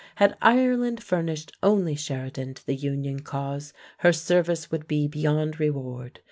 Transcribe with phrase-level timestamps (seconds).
[0.15, 6.19] Had Ireland furnished only Sheridan to the Union cause, her service would be beyond reward.